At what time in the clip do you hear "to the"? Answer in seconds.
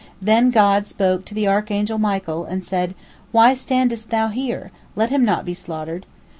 1.25-1.47